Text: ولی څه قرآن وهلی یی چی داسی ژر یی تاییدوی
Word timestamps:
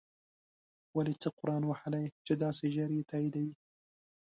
ولی 0.95 1.13
څه 1.21 1.29
قرآن 1.37 1.63
وهلی 1.65 2.01
یی 2.05 2.09
چی 2.25 2.33
داسی 2.41 2.67
ژر 2.75 2.89
یی 2.97 3.03
تاییدوی 3.09 3.51